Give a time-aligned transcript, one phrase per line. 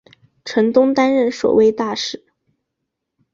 [0.45, 2.25] 陈东担任首位大使。